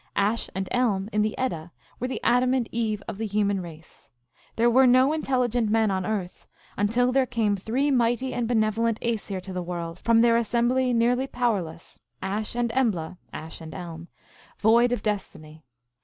[0.15, 4.09] Ash and Elm in the Edda were the Adam and Eve of the human race.
[4.55, 9.39] There were no intelligent men on earth" Until there came three mighty and benevolent Aesir
[9.41, 14.07] to the world from their assembly nearly powerless, Ash and Embla (Ash and Elm),
[14.57, 15.61] void of destiny.